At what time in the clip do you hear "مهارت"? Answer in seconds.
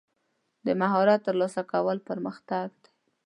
0.81-1.19